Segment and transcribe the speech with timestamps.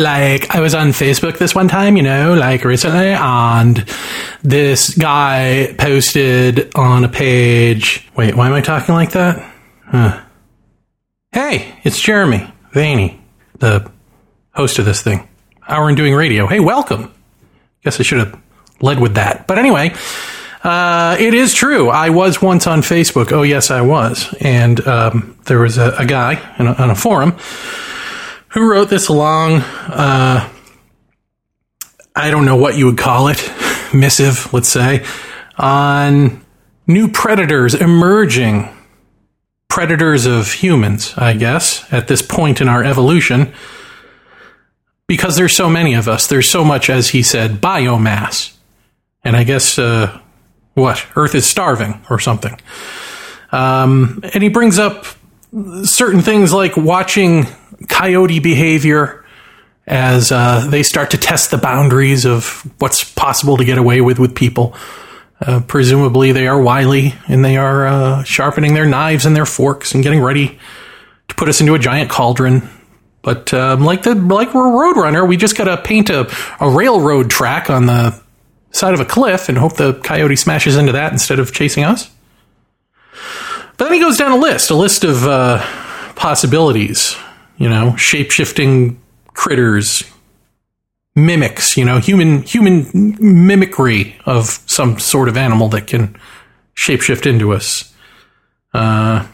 [0.00, 3.84] like I was on Facebook this one time, you know, like recently, and
[4.42, 8.08] this guy posted on a page.
[8.16, 9.54] Wait, why am I talking like that?
[9.86, 10.20] Huh.
[11.32, 13.20] Hey, it's Jeremy Vaeni,
[13.58, 13.90] the
[14.52, 15.28] host of this thing.
[15.68, 16.46] Our Undoing Radio.
[16.46, 17.12] Hey, welcome.
[17.84, 18.40] Guess I should have
[18.80, 19.46] led with that.
[19.46, 19.94] But anyway,
[20.64, 21.88] uh, it is true.
[21.88, 23.32] I was once on Facebook.
[23.32, 24.34] Oh, yes, I was.
[24.40, 27.36] And um, there was a, a guy a, on a forum
[28.50, 30.48] who wrote this long, uh,
[32.14, 33.52] I don't know what you would call it,
[33.94, 35.04] missive, let's say,
[35.56, 36.44] on
[36.86, 38.68] new predators emerging.
[39.68, 43.52] Predators of humans, I guess, at this point in our evolution.
[45.06, 46.26] Because there's so many of us.
[46.26, 48.56] There's so much, as he said, biomass.
[49.22, 50.20] And I guess, uh,
[50.74, 51.06] what?
[51.14, 52.60] Earth is starving or something.
[53.52, 55.04] Um, and he brings up
[55.84, 57.46] certain things like watching
[57.88, 59.24] coyote behavior
[59.86, 64.18] as uh, they start to test the boundaries of what's possible to get away with
[64.18, 64.74] with people.
[65.40, 69.94] Uh, presumably, they are wily and they are uh, sharpening their knives and their forks
[69.94, 70.58] and getting ready
[71.28, 72.68] to put us into a giant cauldron.
[73.22, 76.70] But um, like the like we're a roadrunner, we just got to paint a, a
[76.70, 78.20] railroad track on the
[78.70, 82.10] side of a cliff and hope the coyote smashes into that instead of chasing us.
[83.80, 85.58] But then he goes down a list, a list of uh,
[86.14, 87.16] possibilities
[87.60, 90.02] you know, shape shifting critters,
[91.14, 96.18] mimics, you know, human human mimicry of some sort of animal that can
[96.74, 97.94] shapeshift into us.
[98.72, 99.26] Uh,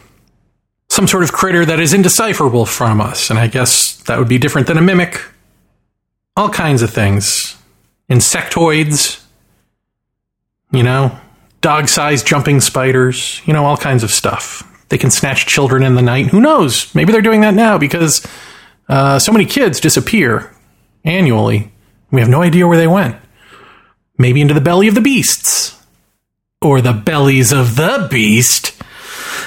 [0.89, 4.37] some sort of critter that is indecipherable from us, and I guess that would be
[4.37, 5.21] different than a mimic.
[6.35, 7.55] All kinds of things.
[8.09, 9.23] Insectoids,
[10.71, 11.17] you know,
[11.61, 14.63] dog sized jumping spiders, you know, all kinds of stuff.
[14.89, 16.27] They can snatch children in the night.
[16.27, 16.93] Who knows?
[16.95, 18.25] Maybe they're doing that now because
[18.87, 20.55] uh, so many kids disappear
[21.03, 21.71] annually.
[22.11, 23.17] We have no idea where they went.
[24.17, 25.77] Maybe into the belly of the beasts
[26.61, 28.81] or the bellies of the beast.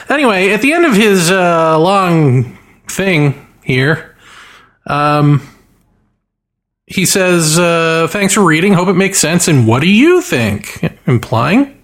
[0.09, 4.16] Anyway, at the end of his uh, long thing here,
[4.87, 5.47] um,
[6.87, 8.75] he says, uh, Thanks for reading.
[8.75, 9.49] Hope it makes sense.
[9.49, 10.84] And what do you think?
[11.06, 11.80] Implying,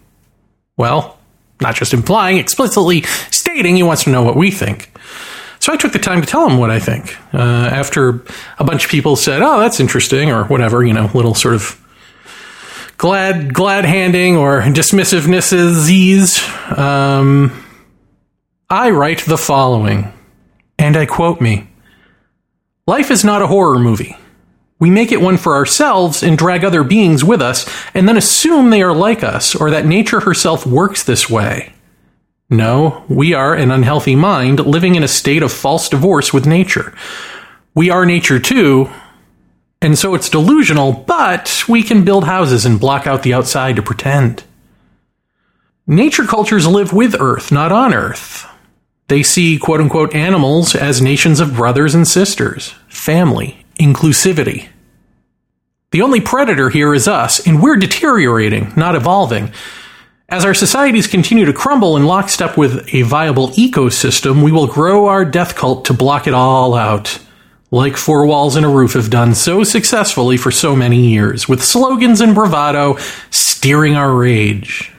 [0.77, 1.19] well,
[1.61, 4.93] not just implying, explicitly stating he wants to know what we think.
[5.59, 7.17] So I took the time to tell him what I think.
[7.35, 8.23] Uh, after
[8.59, 11.83] a bunch of people said, "Oh, that's interesting," or whatever, you know, little sort of
[12.99, 16.79] glad glad handing or dismissivenesses.
[16.79, 17.65] Um,
[18.69, 20.13] I write the following,
[20.79, 21.69] and I quote me:
[22.87, 24.17] "Life is not a horror movie."
[24.79, 28.71] We make it one for ourselves and drag other beings with us, and then assume
[28.71, 31.73] they are like us or that nature herself works this way.
[32.51, 36.95] No, we are an unhealthy mind living in a state of false divorce with nature.
[37.75, 38.91] We are nature too,
[39.81, 43.83] and so it's delusional, but we can build houses and block out the outside to
[43.83, 44.45] pretend.
[45.87, 48.47] Nature cultures live with Earth, not on Earth.
[49.09, 54.69] They see quote unquote animals as nations of brothers and sisters, family, inclusivity.
[55.93, 59.53] The only predator here is us, and we're deteriorating, not evolving.
[60.29, 65.07] As our societies continue to crumble in lockstep with a viable ecosystem, we will grow
[65.07, 67.21] our death cult to block it all out.
[67.71, 71.63] Like Four Walls and a Roof have done so successfully for so many years, with
[71.65, 72.97] slogans and bravado
[73.31, 74.93] steering our rage.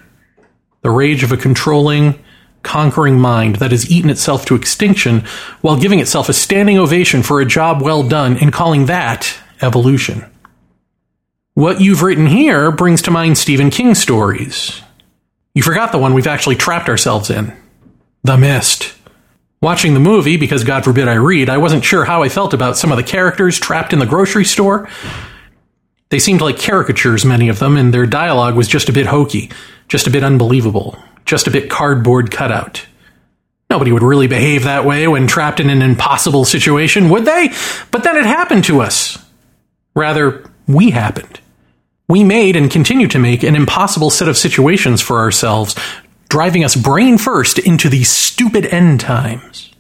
[0.82, 2.24] The rage of a controlling,
[2.64, 5.22] conquering mind that has eaten itself to extinction
[5.62, 10.26] while giving itself a standing ovation for a job well done and calling that evolution.
[11.54, 14.82] What you've written here brings to mind Stephen King stories.
[15.56, 17.52] You forgot the one we've actually trapped ourselves in
[18.24, 18.94] The Mist.
[19.60, 22.78] Watching the movie, because God forbid I read, I wasn't sure how I felt about
[22.78, 24.88] some of the characters trapped in the grocery store.
[26.10, 29.50] They seemed like caricatures, many of them, and their dialogue was just a bit hokey,
[29.88, 30.96] just a bit unbelievable
[31.28, 32.86] just a bit cardboard cutout.
[33.70, 37.54] Nobody would really behave that way when trapped in an impossible situation, would they?
[37.92, 39.18] But then it happened to us.
[39.94, 41.40] Rather, we happened.
[42.08, 45.76] We made and continue to make an impossible set of situations for ourselves,
[46.30, 49.72] driving us brain first into these stupid end times.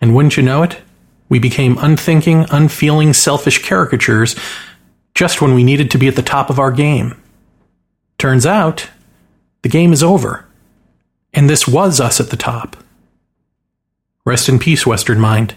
[0.00, 0.80] And wouldn't you know it?
[1.28, 4.36] We became unthinking, unfeeling, selfish caricatures
[5.14, 7.20] just when we needed to be at the top of our game.
[8.18, 8.88] Turns out,
[9.64, 10.44] the game is over.
[11.32, 12.76] And this was us at the top.
[14.26, 15.56] Rest in peace, Western Mind.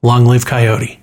[0.00, 1.00] Long live Coyote.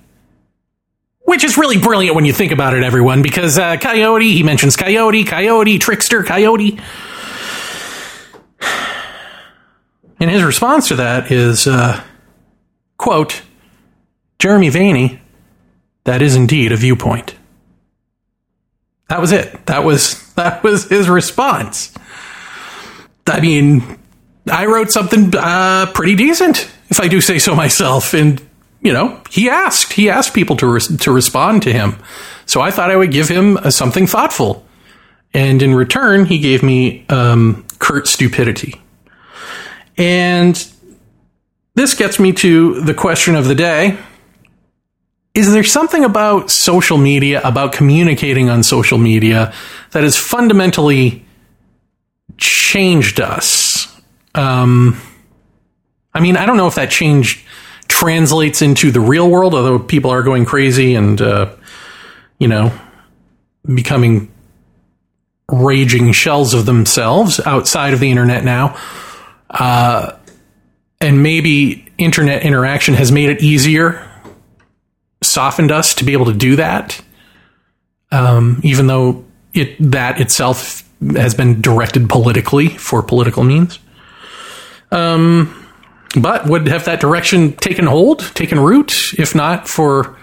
[1.20, 4.74] Which is really brilliant when you think about it, everyone, because uh, Coyote, he mentions
[4.74, 6.80] Coyote, Coyote, Trickster, Coyote.
[10.18, 12.02] And his response to that is, uh,
[12.96, 13.42] quote,
[14.38, 15.18] Jeremy Vaeni,
[16.04, 17.34] That is indeed a viewpoint.
[19.08, 19.66] That was it.
[19.66, 21.92] That was that was his response.
[23.30, 23.98] I mean,
[24.50, 28.40] I wrote something uh, pretty decent, if I do say so myself, and
[28.82, 29.92] you know, he asked.
[29.92, 31.96] He asked people to res- to respond to him,
[32.46, 34.66] so I thought I would give him uh, something thoughtful,
[35.32, 38.80] and in return, he gave me um, curt stupidity.
[39.96, 40.66] And
[41.74, 43.98] this gets me to the question of the day
[45.32, 49.52] is there something about social media, about communicating on social media,
[49.92, 51.24] that is fundamentally
[52.70, 54.00] changed us?
[54.32, 55.00] Um,
[56.14, 57.44] I mean, I don't know if that change
[57.88, 61.52] translates into the real world, although people are going crazy and, uh,
[62.38, 62.72] you know,
[63.66, 64.30] becoming
[65.50, 68.78] raging shells of themselves outside of the internet now.
[69.50, 70.12] Uh,
[71.00, 74.06] and maybe internet interaction has made it easier
[75.22, 77.00] softened us to be able to do that.
[78.12, 79.24] Um, even though
[79.54, 80.84] it that itself
[81.16, 83.78] has been directed politically for political means.
[84.90, 85.56] Um,
[86.20, 90.16] but would have that direction taken hold, taken root, if not for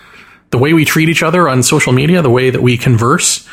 [0.51, 3.47] the way we treat each other on social media, the way that we converse?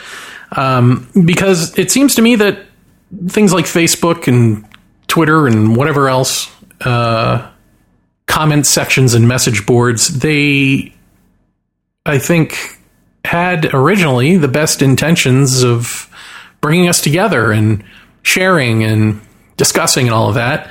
[0.52, 2.66] Um, because it seems to me that
[3.28, 4.64] things like Facebook and
[5.06, 6.50] Twitter and whatever else,
[6.80, 7.50] uh,
[8.26, 10.94] comment sections and message boards, they
[12.06, 12.78] I think,
[13.24, 16.10] had originally the best intentions of
[16.64, 17.84] bringing us together and
[18.22, 19.20] sharing and
[19.58, 20.70] discussing and all of that.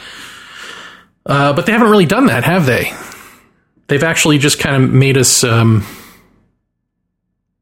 [1.24, 2.92] Uh, but they haven't really done that, have they?
[3.86, 5.86] They've actually just kind of made us um,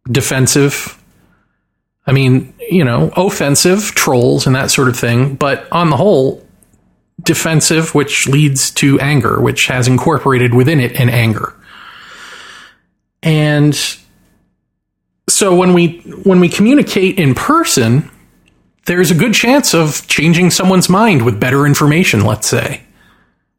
[0.09, 0.97] defensive.
[2.07, 5.35] I mean, you know, offensive, trolls, and that sort of thing.
[5.35, 6.41] But on the whole,
[7.21, 11.53] defensive, which leads to anger, which has incorporated within it an anger.
[13.21, 13.77] And
[15.27, 18.09] so when we when we communicate in person,
[18.85, 22.81] there's a good chance of changing someone's mind with better information, let's say,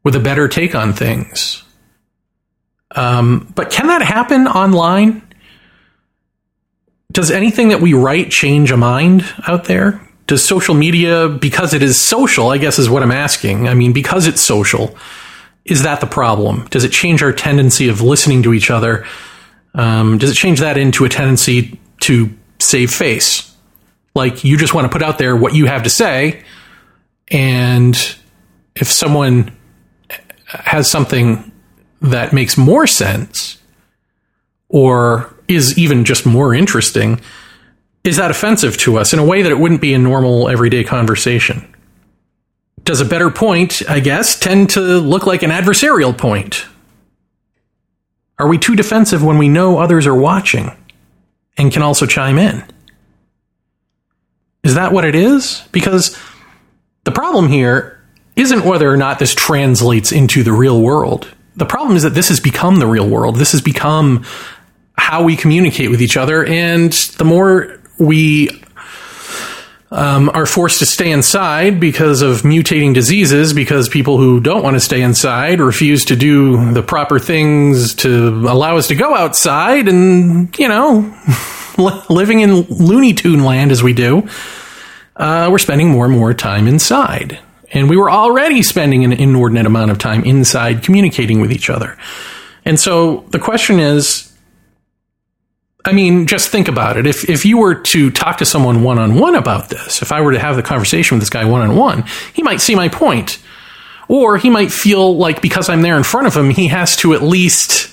[0.03, 1.63] with a better take on things.
[2.91, 5.21] Um, but can that happen online?
[7.11, 10.01] Does anything that we write change a mind out there?
[10.27, 13.67] Does social media, because it is social, I guess is what I'm asking.
[13.67, 14.95] I mean, because it's social,
[15.65, 16.65] is that the problem?
[16.67, 19.05] Does it change our tendency of listening to each other
[19.75, 22.29] um, does it change that into a tendency to
[22.59, 23.52] save face?
[24.15, 26.43] Like you just want to put out there what you have to say,
[27.29, 27.95] and
[28.75, 29.55] if someone
[30.45, 31.51] has something
[32.01, 33.57] that makes more sense
[34.69, 37.19] or is even just more interesting,
[38.03, 40.83] is that offensive to us in a way that it wouldn't be a normal everyday
[40.83, 41.73] conversation?
[42.83, 46.65] Does a better point, I guess, tend to look like an adversarial point?
[48.37, 50.71] Are we too defensive when we know others are watching
[51.55, 52.63] and can also chime in?
[54.63, 55.61] Is that what it is?
[55.71, 56.17] Because
[57.03, 58.01] the problem here
[58.35, 61.33] isn't whether or not this translates into the real world.
[61.55, 63.35] The problem is that this has become the real world.
[63.35, 64.25] This has become
[64.97, 66.45] how we communicate with each other.
[66.45, 68.49] And the more we
[69.91, 74.75] um, are forced to stay inside because of mutating diseases, because people who don't want
[74.75, 79.87] to stay inside refuse to do the proper things to allow us to go outside
[79.87, 81.15] and, you know,
[82.09, 84.27] living in Looney Tune land as we do,
[85.15, 87.39] uh, we're spending more and more time inside.
[87.71, 91.97] And we were already spending an inordinate amount of time inside communicating with each other.
[92.65, 94.31] And so the question is,
[95.85, 97.05] I mean, just think about it.
[97.05, 100.21] If if you were to talk to someone one on one about this, if I
[100.21, 102.87] were to have the conversation with this guy one on one, he might see my
[102.87, 103.39] point.
[104.07, 107.13] Or he might feel like because I'm there in front of him, he has to
[107.13, 107.92] at least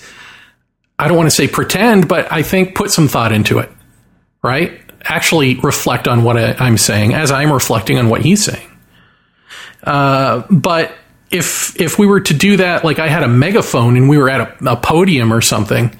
[1.00, 3.70] I don't want to say pretend, but I think put some thought into it.
[4.42, 4.80] Right?
[5.04, 8.68] Actually reflect on what I'm saying as I'm reflecting on what he's saying.
[9.82, 10.94] Uh, but
[11.30, 14.28] if if we were to do that, like I had a megaphone and we were
[14.28, 15.96] at a, a podium or something,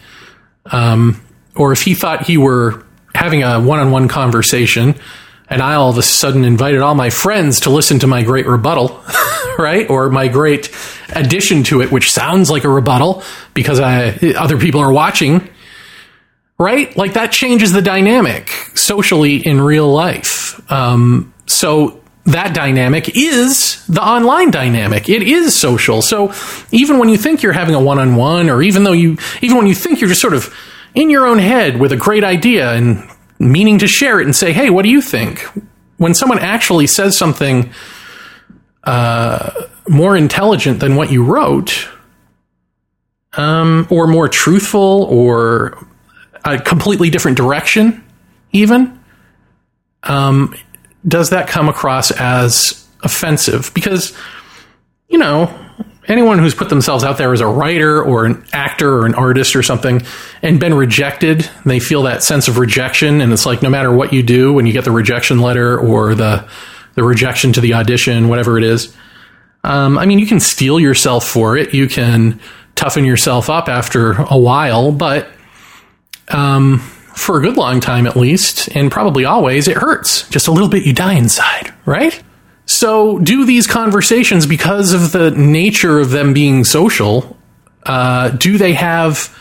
[0.66, 1.20] um,
[1.54, 4.94] or if he thought he were having a one-on-one conversation
[5.50, 8.46] and I all of a sudden invited all my friends to listen to my great
[8.46, 9.02] rebuttal,
[9.58, 9.90] right?
[9.90, 10.70] Or my great
[11.08, 15.48] addition to it, which sounds like a rebuttal because I, other people are watching,
[16.56, 16.96] right?
[16.96, 20.60] Like that changes the dynamic socially in real life.
[20.70, 25.08] Um, so that dynamic is the online dynamic.
[25.08, 26.00] It is social.
[26.00, 26.32] So
[26.70, 29.56] even when you think you're having a one on one, or even though you, even
[29.56, 30.54] when you think you're just sort of
[30.94, 33.08] in your own head with a great idea and
[33.40, 35.40] meaning to share it and say, hey, what do you think?
[35.96, 37.72] When someone actually says something
[38.84, 39.50] uh,
[39.88, 41.88] more intelligent than what you wrote,
[43.32, 45.86] um, or more truthful, or
[46.44, 48.04] a completely different direction,
[48.52, 49.00] even,
[50.02, 50.54] um,
[51.06, 53.70] does that come across as offensive?
[53.74, 54.12] Because,
[55.08, 55.54] you know,
[56.10, 59.56] anyone who's put themselves out there as a writer or an actor or an artist
[59.56, 60.02] or something
[60.42, 63.20] and been rejected, they feel that sense of rejection.
[63.20, 66.14] And it's like no matter what you do, when you get the rejection letter or
[66.14, 66.48] the,
[66.94, 68.94] the rejection to the audition, whatever it is,
[69.62, 71.74] um, I mean, you can steel yourself for it.
[71.74, 72.40] You can
[72.74, 75.28] toughen yourself up after a while, but
[76.28, 76.78] um,
[77.14, 80.28] for a good long time at least, and probably always, it hurts.
[80.30, 82.22] Just a little bit, you die inside, right?
[82.70, 87.36] So, do these conversations, because of the nature of them being social,
[87.82, 89.36] uh, do they have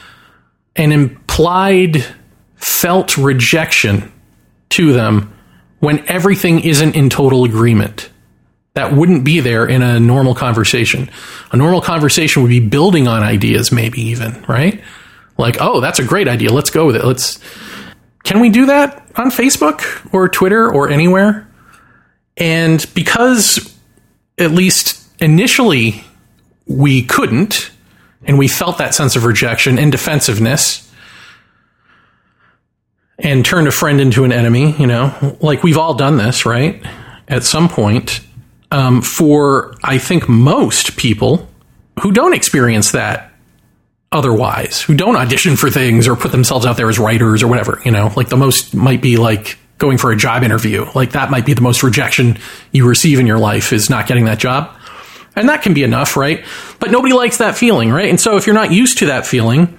[0.75, 2.03] an implied
[2.55, 4.12] felt rejection
[4.69, 5.31] to them
[5.77, 8.09] when everything isn't in total agreement?
[8.74, 11.12] That wouldn't be there in a normal conversation.
[11.51, 14.81] A normal conversation would be building on ideas, maybe even, right?
[15.38, 16.51] Like, oh, that's a great idea.
[16.51, 17.05] Let's go with it.
[17.05, 17.39] Let's.
[18.24, 21.49] Can we do that on Facebook or Twitter or anywhere?
[22.39, 23.75] And because,
[24.38, 26.03] at least initially,
[26.65, 27.72] we couldn't,
[28.24, 30.89] and we felt that sense of rejection and defensiveness,
[33.19, 36.81] and turned a friend into an enemy, you know, like we've all done this, right?
[37.27, 38.22] At some point,
[38.72, 41.50] um, for I think most people
[42.01, 43.31] who don't experience that
[44.12, 47.81] otherwise, who don't audition for things or put themselves out there as writers or whatever,
[47.84, 50.86] you know, like the most might be like going for a job interview.
[50.93, 52.38] Like that might be the most rejection
[52.71, 54.75] you receive in your life is not getting that job.
[55.36, 56.43] And that can be enough, right?
[56.79, 58.09] But nobody likes that feeling, right?
[58.09, 59.77] And so if you're not used to that feeling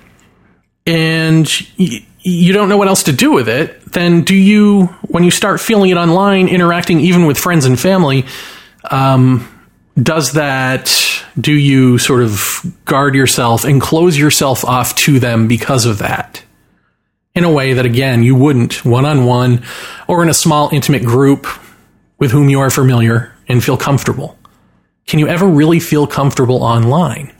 [0.87, 5.23] and y- you don't know what else to do with it, then do you, when
[5.23, 8.27] you start feeling it online, interacting even with friends and family,
[8.91, 9.47] um,
[10.01, 10.95] does that,
[11.39, 16.43] do you sort of guard yourself and close yourself off to them because of that?
[17.35, 19.63] In a way that, again, you wouldn't one on one
[20.09, 21.47] or in a small, intimate group
[22.19, 24.37] with whom you are familiar and feel comfortable.
[25.07, 27.33] Can you ever really feel comfortable online?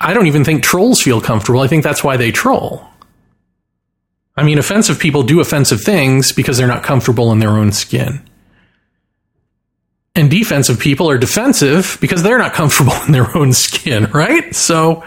[0.00, 1.60] I don't even think trolls feel comfortable.
[1.60, 2.86] I think that's why they troll.
[4.36, 8.22] I mean, offensive people do offensive things because they're not comfortable in their own skin.
[10.14, 14.54] And defensive people are defensive because they're not comfortable in their own skin, right?
[14.54, 15.04] So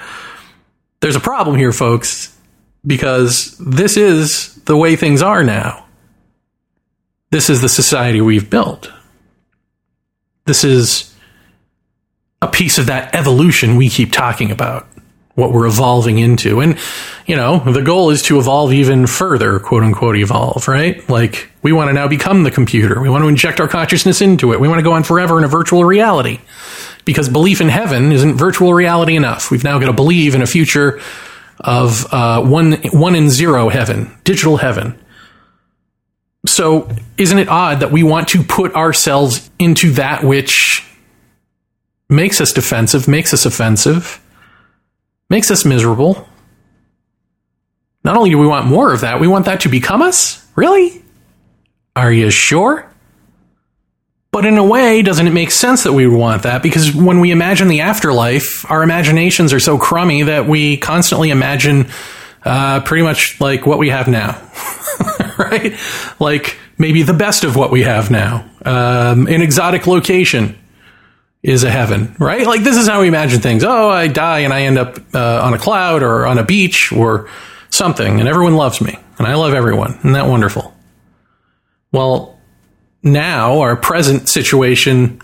[0.99, 2.35] there's a problem here, folks
[2.85, 5.85] because this is the way things are now.
[7.29, 8.91] This is the society we've built.
[10.45, 11.13] This is
[12.41, 14.87] a piece of that evolution we keep talking about,
[15.35, 16.59] what we're evolving into.
[16.59, 16.77] And,
[17.27, 21.07] you know, the goal is to evolve even further, quote unquote, evolve, right?
[21.07, 22.99] Like, we want to now become the computer.
[22.99, 24.59] We want to inject our consciousness into it.
[24.59, 26.39] We want to go on forever in a virtual reality
[27.05, 29.51] because belief in heaven isn't virtual reality enough.
[29.51, 30.99] We've now got to believe in a future
[31.61, 34.99] of uh, one one and zero heaven, digital heaven.
[36.45, 40.83] So, isn't it odd that we want to put ourselves into that which
[42.09, 44.19] makes us defensive, makes us offensive,
[45.29, 46.27] makes us miserable?
[48.03, 50.43] Not only do we want more of that, we want that to become us?
[50.55, 51.03] Really?
[51.95, 52.90] Are you sure?
[54.31, 56.63] But in a way, doesn't it make sense that we would want that?
[56.63, 61.89] Because when we imagine the afterlife, our imaginations are so crummy that we constantly imagine
[62.45, 64.41] uh, pretty much like what we have now,
[65.37, 65.77] right?
[66.19, 68.49] Like maybe the best of what we have now.
[68.63, 70.57] Um, an exotic location
[71.43, 72.47] is a heaven, right?
[72.47, 73.65] Like this is how we imagine things.
[73.65, 76.93] Oh, I die and I end up uh, on a cloud or on a beach
[76.93, 77.29] or
[77.69, 79.95] something, and everyone loves me, and I love everyone.
[79.99, 80.73] Isn't that wonderful?
[81.91, 82.39] Well,
[83.03, 85.21] now, our present situation,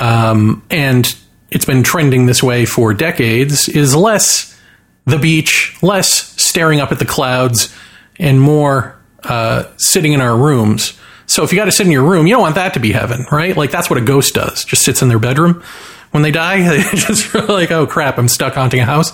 [0.00, 1.06] um, and
[1.50, 4.58] it's been trending this way for decades, is less
[5.06, 6.08] the beach, less
[6.40, 7.74] staring up at the clouds,
[8.18, 10.98] and more uh, sitting in our rooms.
[11.26, 12.92] So if you got to sit in your room, you don't want that to be
[12.92, 13.56] heaven, right?
[13.56, 14.64] Like that's what a ghost does.
[14.64, 15.62] Just sits in their bedroom
[16.10, 16.68] when they die.
[16.68, 19.12] They just like, oh crap, I'm stuck haunting a house.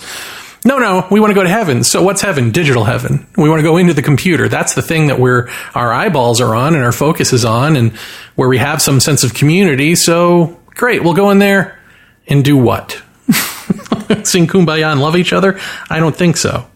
[0.65, 1.85] No, no, we want to go to heaven.
[1.85, 2.51] So what's heaven?
[2.51, 3.27] Digital heaven.
[3.37, 4.49] We want to go into the computer.
[4.49, 7.93] That's the thing that we're, our eyeballs are on and our focus is on and
[8.35, 9.95] where we have some sense of community.
[9.95, 11.05] So great.
[11.05, 11.79] We'll go in there
[12.27, 12.93] and do what?
[14.25, 15.61] Sing kumbaya and love each other?
[15.89, 16.67] I don't think so.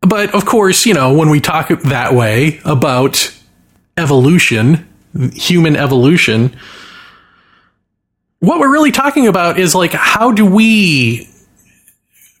[0.00, 3.32] But of course, you know, when we talk that way about
[3.96, 4.88] evolution,
[5.32, 6.56] human evolution,
[8.40, 11.28] what we're really talking about is like, how do we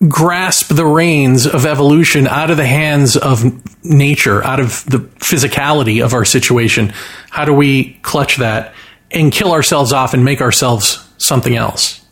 [0.08, 3.44] grasp the reins of evolution out of the hands of
[3.84, 6.92] nature, out of the physicality of our situation?
[7.30, 8.74] How do we clutch that
[9.10, 12.04] and kill ourselves off and make ourselves something else?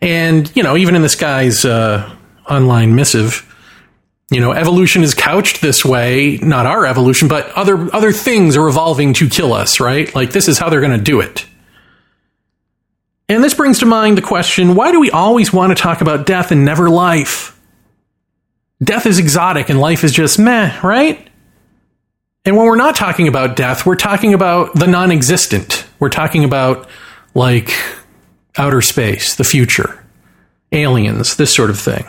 [0.00, 2.14] And, you know, even in this guy's uh,
[2.48, 3.42] online missive,
[4.28, 8.66] You know, evolution is couched this way, not our evolution, but other other things are
[8.66, 10.12] evolving to kill us, right?
[10.16, 11.46] Like this is how they're going to do it.
[13.28, 16.26] And this brings to mind the question, why do we always want to talk about
[16.26, 17.58] death and never life?
[18.82, 21.28] Death is exotic and life is just meh, right?
[22.44, 25.86] And when we're not talking about death, we're talking about the non-existent.
[25.98, 26.88] We're talking about
[27.34, 27.72] like
[28.56, 30.04] outer space, the future,
[30.70, 32.04] aliens, this sort of thing.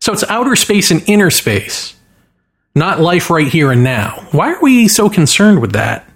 [0.00, 1.94] So it's outer space and inner space,
[2.74, 4.26] not life right here and now.
[4.32, 6.06] Why are we so concerned with that?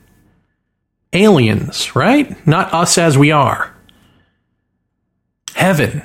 [1.12, 2.46] Aliens, right?
[2.46, 3.75] Not us as we are.
[5.56, 6.02] Heaven.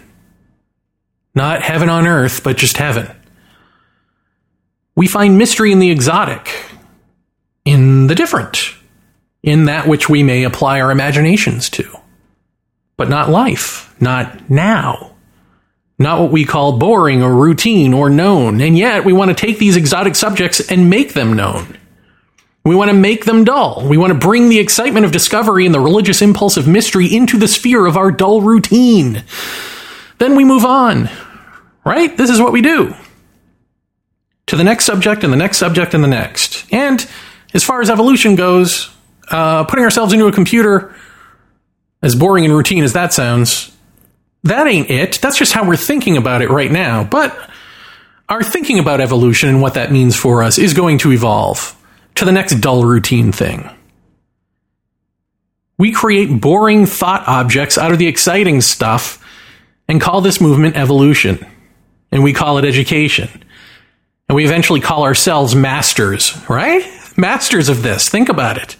[1.36, 3.10] Not heaven on earth, but just heaven.
[4.96, 6.50] We find mystery in the exotic,
[7.64, 8.74] in the different,
[9.44, 11.90] in that which we may apply our imaginations to,
[12.98, 15.12] but not life, not now
[16.02, 18.60] not what we call boring or routine or known.
[18.60, 21.78] And yet we want to take these exotic subjects and make them known.
[22.64, 23.88] We want to make them dull.
[23.88, 27.38] We want to bring the excitement of discovery and the religious impulse of mystery into
[27.38, 29.24] the sphere of our dull routine.
[30.20, 31.10] Then we move on,
[31.84, 32.16] right?
[32.16, 32.94] This is what we do.
[34.48, 36.72] To the next subject and the next subject and the next.
[36.72, 37.08] And
[37.54, 38.92] as far as evolution goes,
[39.30, 40.94] uh, putting ourselves into a computer,
[42.04, 43.76] as boring and routine as that sounds,
[44.44, 45.20] that ain't it.
[45.22, 47.04] That's just how we're thinking about it right now.
[47.04, 47.38] But
[48.30, 51.76] our thinking about evolution and what that means for us is going to evolve
[52.22, 53.68] to the next dull routine thing.
[55.80, 59.18] We create boring thought objects out of the exciting stuff
[59.88, 61.44] and call this movement evolution.
[62.12, 63.44] And we call it education.
[64.30, 66.88] And we eventually call ourselves masters, right?
[67.18, 68.08] Masters of this.
[68.08, 68.76] Think about it.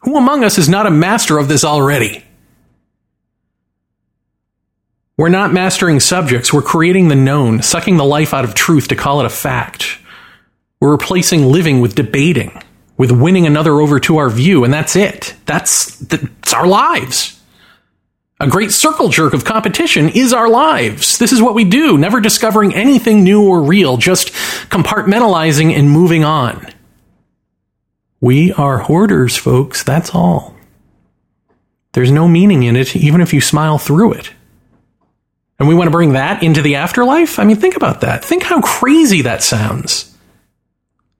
[0.00, 2.24] Who among us is not a master of this already?
[5.16, 8.96] We're not mastering subjects, we're creating the known, sucking the life out of truth to
[8.96, 9.98] call it a fact.
[10.80, 12.62] We're replacing living with debating,
[12.96, 15.34] with winning another over to our view, and that's it.
[15.46, 17.40] That's, that's our lives.
[18.38, 21.18] A great circle jerk of competition is our lives.
[21.18, 24.28] This is what we do, never discovering anything new or real, just
[24.68, 26.66] compartmentalizing and moving on.
[28.20, 30.54] We are hoarders, folks, that's all.
[31.92, 34.30] There's no meaning in it, even if you smile through it.
[35.58, 37.38] And we want to bring that into the afterlife?
[37.38, 38.22] I mean, think about that.
[38.22, 40.14] Think how crazy that sounds.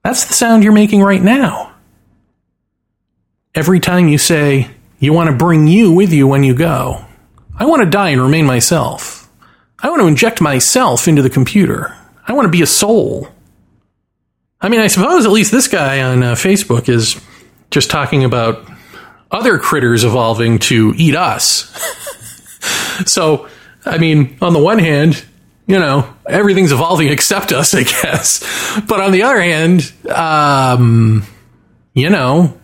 [0.07, 1.73] That's the sound you're making right now.
[3.53, 7.03] Every time you say, you want to bring you with you when you go.
[7.59, 9.29] I want to die and remain myself.
[9.77, 11.93] I want to inject myself into the computer.
[12.25, 13.27] I want to be a soul.
[14.61, 17.19] I mean, I suppose at least this guy on uh, Facebook is
[17.69, 18.65] just talking about
[19.29, 21.65] other critters evolving to eat us.
[23.05, 23.49] so
[23.85, 25.25] I mean, on the one hand,
[25.67, 28.81] you know, everything's evolving except us, I guess.
[28.87, 31.23] But on the other hand, um,
[31.93, 32.57] you know,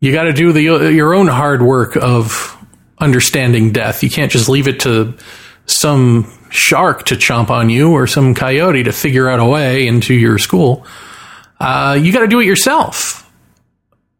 [0.00, 2.56] you got to do the your own hard work of
[2.98, 4.02] understanding death.
[4.02, 5.14] You can't just leave it to
[5.66, 10.14] some shark to chomp on you or some coyote to figure out a way into
[10.14, 10.86] your school.
[11.58, 13.30] Uh, you got to do it yourself.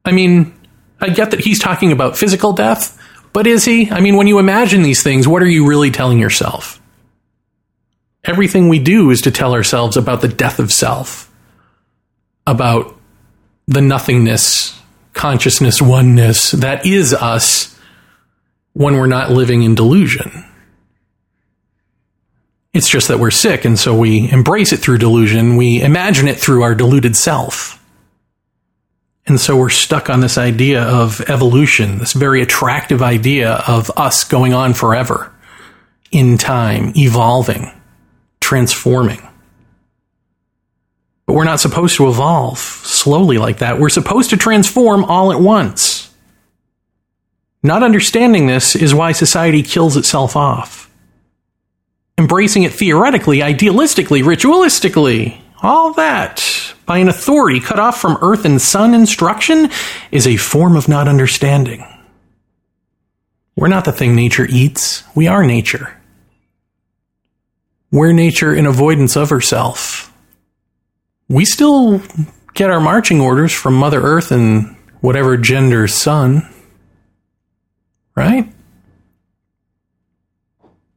[0.05, 0.55] I mean,
[1.01, 2.99] I get that he's talking about physical death,
[3.33, 3.91] but is he?
[3.91, 6.81] I mean, when you imagine these things, what are you really telling yourself?
[8.25, 11.31] Everything we do is to tell ourselves about the death of self,
[12.47, 12.99] about
[13.67, 14.81] the nothingness,
[15.13, 17.79] consciousness, oneness that is us
[18.73, 20.45] when we're not living in delusion.
[22.73, 25.57] It's just that we're sick, and so we embrace it through delusion.
[25.57, 27.81] We imagine it through our deluded self.
[29.27, 34.25] And so we're stuck on this idea of evolution, this very attractive idea of us
[34.25, 35.33] going on forever
[36.11, 37.71] in time, evolving,
[38.45, 39.27] transforming.
[41.27, 43.81] But we're not supposed to evolve slowly like that.
[43.81, 46.15] We're supposed to transform all at once.
[47.63, 50.91] Not understanding this is why society kills itself off.
[52.19, 58.61] Embracing it theoretically, idealistically, ritualistically, all that by an authority cut off from earth and
[58.61, 59.71] sun instruction
[60.13, 61.83] is a form of not understanding.
[63.57, 65.99] We're not the thing nature eats, we are nature.
[67.95, 70.13] We're nature in avoidance of herself.
[71.29, 72.03] We still
[72.53, 76.43] get our marching orders from Mother Earth and whatever gender sun,
[78.17, 78.53] right?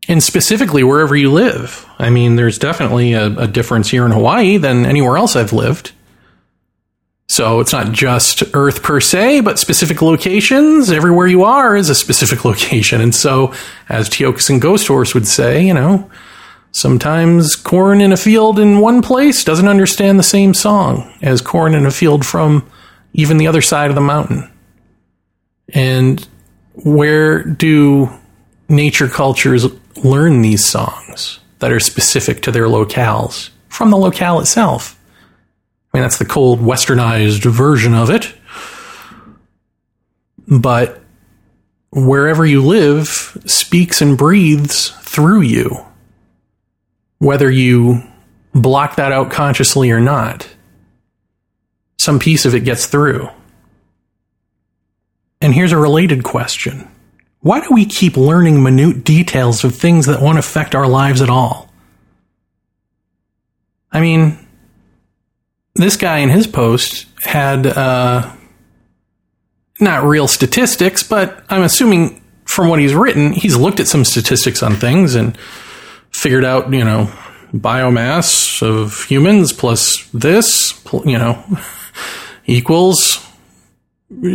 [0.08, 1.86] and specifically wherever you live.
[2.00, 5.92] I mean, there's definitely a, a, difference here in Hawaii than anywhere else I've lived.
[7.28, 10.90] So it's not just Earth per se, but specific locations.
[10.90, 13.02] Everywhere you are is a specific location.
[13.02, 13.54] And so,
[13.90, 16.10] as Tiokasin Ghost Horse would say, you know,
[16.78, 21.74] Sometimes corn in a field in one place doesn't understand the same song as corn
[21.74, 22.70] in a field from
[23.14, 24.48] even the other side of the mountain.
[25.74, 26.28] And
[26.76, 28.12] where do
[28.70, 29.66] nature cultures
[30.04, 33.50] learn these songs that are specific to their locales?
[33.70, 35.00] From the locale itself.
[35.92, 38.36] I mean, that's the cold, westernized version of it.
[40.48, 41.02] But
[41.90, 43.08] wherever you live
[43.48, 45.87] speaks and breathes through you,
[47.20, 48.04] whether you
[48.54, 50.48] block that out consciously or not.
[51.98, 53.30] Some piece of it gets through.
[55.42, 56.90] And here's a related question
[57.42, 61.30] Why do we keep learning minute details of things that won't affect our lives at
[61.30, 61.72] all?
[63.92, 64.38] I mean,
[65.76, 68.32] this guy in his post had uh,
[69.80, 74.64] not real statistics, but I'm assuming from what he's written, he's looked at some statistics
[74.64, 75.38] on things and
[76.28, 77.06] figured out, you know,
[77.54, 81.42] biomass of humans plus this, you know,
[82.46, 83.26] equals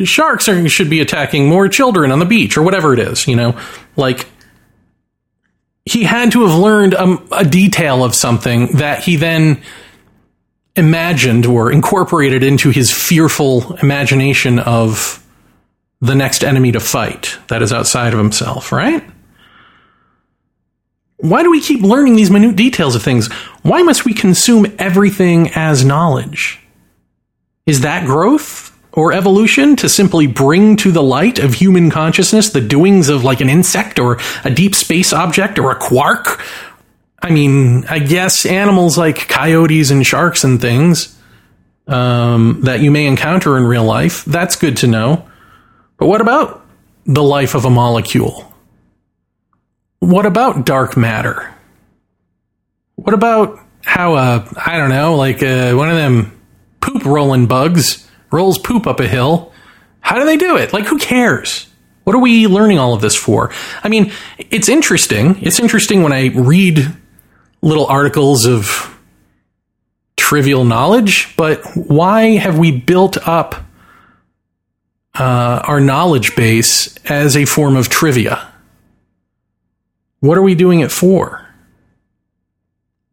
[0.04, 3.36] sharks are, should be attacking more children on the beach or whatever it is, you
[3.36, 3.60] know,
[3.94, 4.26] like
[5.84, 9.60] he had to have learned a, a detail of something that he then
[10.74, 15.22] imagined or incorporated into his fearful imagination of
[16.00, 19.04] the next enemy to fight that is outside of himself, right?
[21.22, 23.32] Why do we keep learning these minute details of things?
[23.62, 26.58] Why must we consume everything as knowledge?
[27.64, 32.60] Is that growth or evolution to simply bring to the light of human consciousness the
[32.60, 36.42] doings of like an insect or a deep space object or a quark?
[37.22, 41.16] I mean, I guess animals like coyotes and sharks and things
[41.86, 45.28] um, that you may encounter in real life, that's good to know.
[45.98, 46.66] But what about
[47.06, 48.51] the life of a molecule?
[50.02, 51.54] What about dark matter?
[52.96, 56.42] What about how, uh, I don't know, like uh, one of them
[56.80, 59.52] poop rolling bugs rolls poop up a hill?
[60.00, 60.72] How do they do it?
[60.72, 61.68] Like, who cares?
[62.02, 63.52] What are we learning all of this for?
[63.84, 64.10] I mean,
[64.50, 65.38] it's interesting.
[65.40, 66.80] It's interesting when I read
[67.60, 68.98] little articles of
[70.16, 73.54] trivial knowledge, but why have we built up
[75.14, 78.51] uh, our knowledge base as a form of trivia.
[80.22, 81.44] What are we doing it for?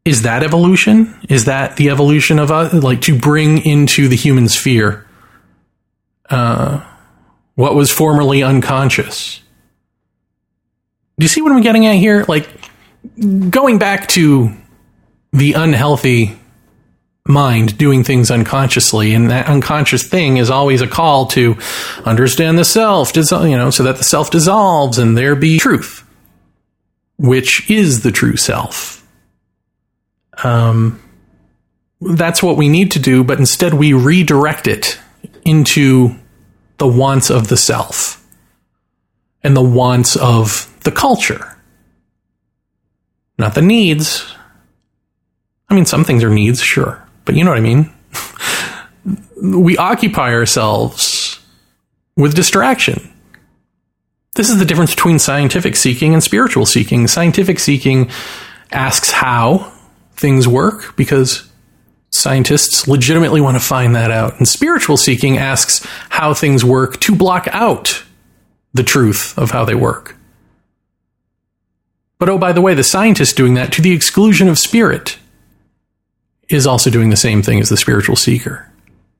[0.05, 1.19] Is that evolution?
[1.27, 2.71] Is that the evolution of us?
[2.71, 5.07] Like to bring into the human sphere
[6.29, 6.85] uh,
[7.55, 9.41] what was formerly unconscious?
[11.17, 12.25] Do you see what I'm getting at here?
[12.27, 12.47] Like
[13.49, 14.51] going back to
[15.33, 16.37] the unhealthy
[17.27, 21.57] mind doing things unconsciously and that unconscious thing is always a call to
[22.05, 26.03] understand the self you know so that the self dissolves and there be truth
[27.19, 29.05] which is the true self
[30.43, 30.99] um
[32.01, 34.99] that's what we need to do but instead we redirect it
[35.45, 36.15] into
[36.77, 38.25] the wants of the self
[39.43, 41.57] and the wants of the culture
[43.37, 44.33] not the needs
[45.69, 47.03] I mean, some things are needs, sure.
[47.25, 47.93] But you know what I mean?
[49.61, 51.39] we occupy ourselves
[52.17, 53.13] with distraction.
[54.35, 57.07] This is the difference between scientific seeking and spiritual seeking.
[57.07, 58.09] Scientific seeking
[58.71, 59.71] asks how
[60.13, 61.49] things work because
[62.11, 64.37] scientists legitimately want to find that out.
[64.37, 68.03] And spiritual seeking asks how things work to block out
[68.73, 70.15] the truth of how they work.
[72.19, 75.17] But oh, by the way, the scientist doing that to the exclusion of spirit
[76.49, 78.69] is also doing the same thing as the spiritual seeker,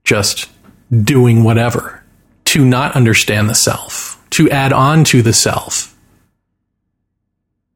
[0.04, 0.50] just
[0.92, 2.04] doing whatever
[2.46, 5.96] to not understand the self, to add on to the self.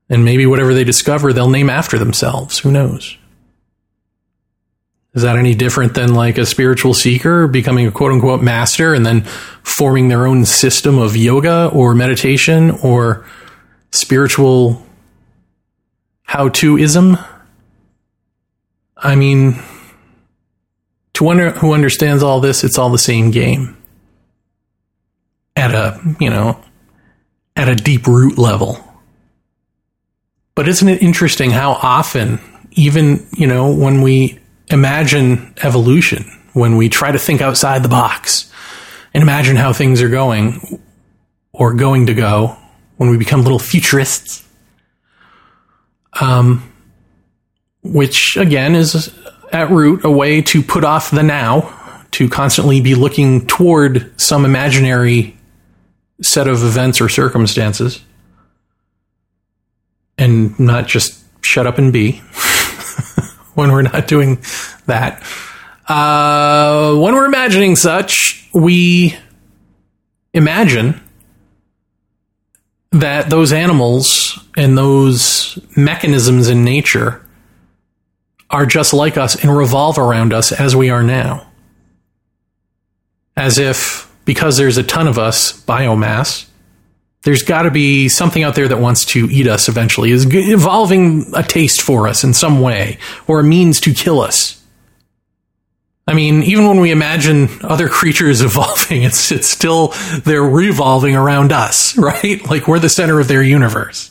[0.09, 2.59] And maybe whatever they discover, they'll name after themselves.
[2.59, 3.17] Who knows?
[5.13, 9.05] Is that any different than like a spiritual seeker becoming a quote unquote master and
[9.05, 9.21] then
[9.61, 13.25] forming their own system of yoga or meditation or
[13.91, 14.83] spiritual
[16.23, 17.17] how to ism?
[18.97, 19.61] I mean,
[21.13, 23.77] to one who understands all this, it's all the same game.
[25.55, 26.63] At a, you know,
[27.55, 28.77] at a deep root level.
[30.55, 32.39] But isn't it interesting how often,
[32.71, 34.39] even, you know, when we
[34.69, 38.51] imagine evolution, when we try to think outside the box
[39.13, 40.81] and imagine how things are going
[41.51, 42.57] or going to go,
[42.97, 44.47] when we become little futurists,
[46.19, 46.71] um,
[47.83, 49.13] which again is
[49.51, 54.45] at root a way to put off the now, to constantly be looking toward some
[54.45, 55.35] imaginary
[56.21, 58.01] set of events or circumstances,
[60.17, 62.11] and not just shut up and be
[63.55, 64.41] when we're not doing
[64.85, 65.21] that.
[65.87, 69.17] Uh, when we're imagining such, we
[70.33, 71.01] imagine
[72.91, 77.25] that those animals and those mechanisms in nature
[78.49, 81.47] are just like us and revolve around us as we are now.
[83.35, 86.47] As if, because there's a ton of us, biomass,
[87.23, 91.31] there's got to be something out there that wants to eat us eventually, is evolving
[91.33, 94.61] a taste for us in some way, or a means to kill us.
[96.05, 99.93] I mean, even when we imagine other creatures evolving, it's it's still
[100.25, 102.45] they're revolving around us, right?
[102.49, 104.09] Like we're the center of their universe.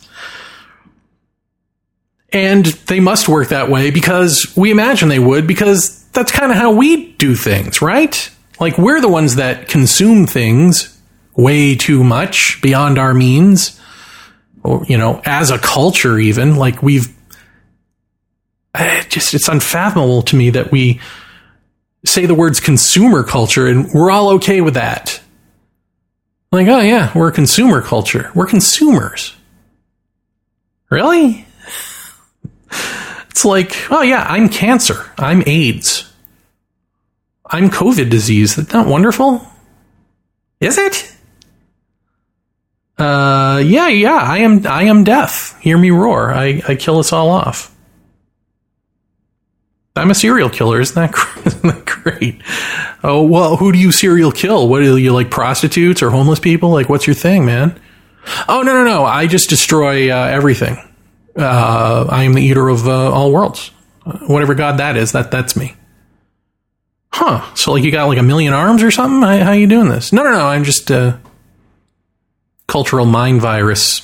[2.35, 6.57] And they must work that way because we imagine they would, because that's kind of
[6.57, 8.31] how we do things, right?
[8.63, 10.97] Like we're the ones that consume things
[11.35, 13.81] way too much beyond our means.
[14.63, 17.13] Or, you know, as a culture, even like we've
[18.77, 21.01] it just, it's unfathomable to me that we
[22.05, 25.21] say the words consumer culture and we're all okay with that.
[26.53, 28.31] Like, oh yeah, we're a consumer culture.
[28.33, 29.35] We're consumers.
[30.89, 31.47] Really?
[33.31, 35.11] It's like, oh yeah, I'm cancer.
[35.17, 36.12] I'm AIDS.
[37.53, 38.57] I'm COVID disease.
[38.57, 39.47] That's not wonderful.
[40.59, 41.15] Is it?
[42.97, 44.15] Uh, yeah, yeah.
[44.17, 44.67] I am.
[44.67, 45.59] I am death.
[45.61, 46.33] Hear me roar.
[46.33, 47.73] I, I kill us all off.
[49.95, 50.81] I'm a serial killer.
[50.81, 52.41] Isn't that, isn't that great?
[53.05, 54.69] Oh, well, who do you serial kill?
[54.69, 56.71] What do you like prostitutes or homeless people?
[56.71, 57.79] Like, what's your thing, man?
[58.49, 59.05] Oh, no, no, no.
[59.05, 60.79] I just destroy uh, everything.
[61.37, 63.69] Uh, I am the eater of uh, all worlds.
[64.27, 65.75] Whatever God that is, that that's me.
[67.13, 67.55] Huh.
[67.55, 69.23] So, like, you got like a million arms or something?
[69.23, 70.13] How, how you doing this?
[70.13, 70.47] No, no, no.
[70.47, 71.19] I'm just a uh,
[72.67, 74.01] cultural mind virus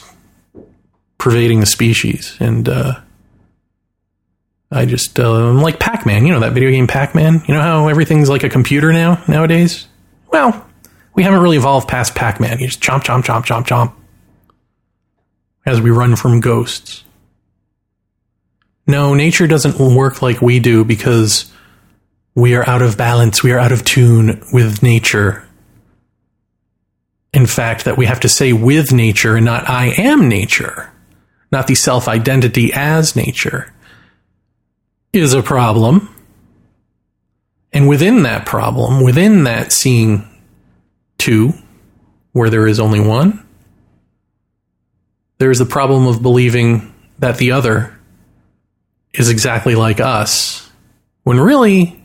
[1.16, 2.36] pervading the species.
[2.38, 3.00] And, uh,
[4.70, 6.26] I just uh, I'm like Pac Man.
[6.26, 7.42] You know that video game Pac Man.
[7.46, 9.86] You know how everything's like a computer now nowadays.
[10.30, 10.66] Well,
[11.14, 12.58] we haven't really evolved past Pac Man.
[12.58, 13.94] You just chomp, chomp, chomp, chomp, chomp
[15.64, 17.04] as we run from ghosts.
[18.86, 21.50] No, nature doesn't work like we do because
[22.38, 23.42] we are out of balance.
[23.42, 25.44] We are out of tune with nature.
[27.32, 30.88] In fact, that we have to say with nature and not I am nature,
[31.50, 33.74] not the self identity as nature
[35.12, 36.14] is a problem.
[37.72, 40.24] And within that problem, within that seeing
[41.18, 41.54] two,
[42.30, 43.44] where there is only one,
[45.38, 47.98] there is the problem of believing that the other
[49.12, 50.70] is exactly like us,
[51.24, 51.97] when really,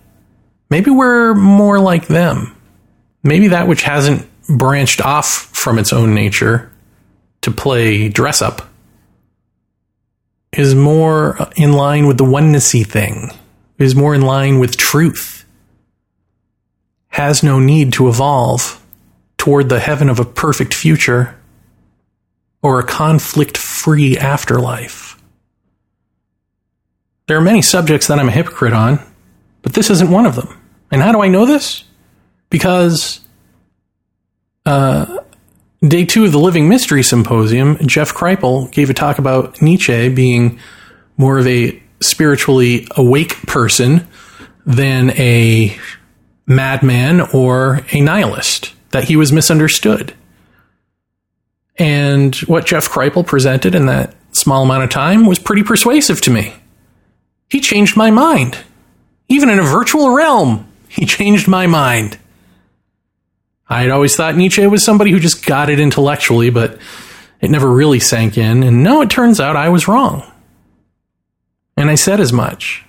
[0.73, 2.55] maybe we're more like them.
[3.21, 6.71] Maybe that which hasn't branched off from its own nature
[7.41, 8.67] to play dress up
[10.51, 13.29] is more in line with the onenessy thing,
[13.77, 15.45] is more in line with truth,
[17.09, 18.83] has no need to evolve
[19.37, 21.39] toward the heaven of a perfect future
[22.63, 25.21] or a conflict free afterlife.
[27.27, 28.99] There are many subjects that I'm a hypocrite on,
[29.61, 30.59] but this isn't one of them.
[30.93, 31.83] And how do I know this?
[32.51, 33.19] Because
[34.63, 35.23] uh,
[35.81, 40.59] Day two of the Living Mystery Symposium, Jeff Kripal gave a talk about Nietzsche being
[41.17, 44.07] more of a spiritually awake person
[44.67, 45.75] than a
[46.45, 50.13] madman or a nihilist, that he was misunderstood.
[51.77, 56.29] And what Jeff Kripal presented in that small amount of time was pretty persuasive to
[56.29, 56.53] me.
[57.49, 58.59] He changed my mind.
[59.27, 62.19] Even in a virtual realm, he changed my mind.
[63.67, 66.77] I had always thought Nietzsche was somebody who just got it intellectually, but
[67.41, 68.61] it never really sank in.
[68.61, 70.31] And no, it turns out I was wrong.
[71.75, 72.85] And I said as much.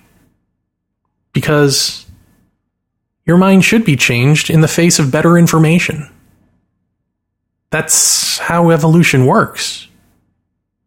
[1.33, 2.05] Because
[3.25, 6.07] your mind should be changed in the face of better information.
[7.71, 9.87] That's how evolution works.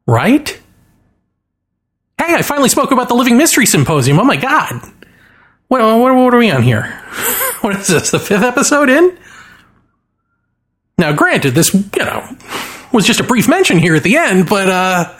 [0.06, 0.50] Right?
[2.16, 4.20] Hey, I finally spoke about the Living Mystery Symposium.
[4.20, 4.80] Oh my god.
[5.68, 6.82] What, what, what are we on here?
[7.60, 9.18] what is this, the fifth episode in?
[10.96, 12.36] Now, granted, this, you know,
[12.92, 15.14] was just a brief mention here at the end, but, uh,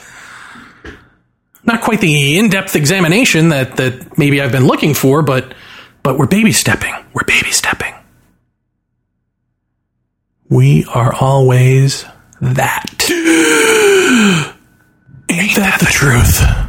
[1.64, 5.54] not quite the in-depth examination that, that maybe I've been looking for, but,
[6.02, 6.94] but we're baby stepping.
[7.12, 7.94] We're baby stepping.
[10.48, 12.06] We are always
[12.40, 12.86] that.
[15.30, 16.67] Ain't that the truth?